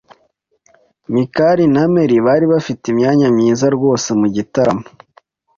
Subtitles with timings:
[1.13, 4.85] Mikali na Mary bari bafite imyanya myiza rwose mugitaramo.